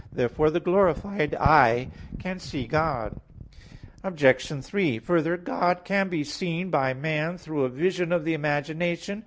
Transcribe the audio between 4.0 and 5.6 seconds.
Obj. 3: Further,